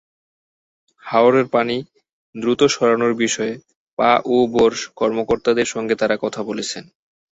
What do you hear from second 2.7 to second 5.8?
সরানোর বিষয়ে পাউবোর কর্মকর্তাদের